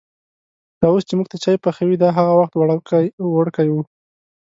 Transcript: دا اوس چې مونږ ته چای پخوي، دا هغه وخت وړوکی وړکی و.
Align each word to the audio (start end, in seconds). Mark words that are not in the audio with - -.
دا 0.79 0.85
اوس 0.91 1.03
چې 1.07 1.13
مونږ 1.17 1.27
ته 1.31 1.37
چای 1.43 1.57
پخوي، 1.65 1.95
دا 1.99 2.09
هغه 2.17 2.33
وخت 2.39 2.53
وړوکی 2.57 3.05
وړکی 3.35 3.67
و. 3.71 3.75